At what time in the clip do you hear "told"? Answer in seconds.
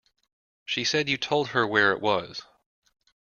1.19-1.49